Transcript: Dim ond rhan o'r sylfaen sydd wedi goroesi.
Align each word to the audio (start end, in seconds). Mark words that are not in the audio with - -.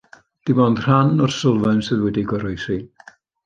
Dim 0.49 0.61
ond 0.67 0.81
rhan 0.85 1.21
o'r 1.27 1.35
sylfaen 1.37 1.85
sydd 1.91 2.01
wedi 2.09 2.27
goroesi. 2.35 2.83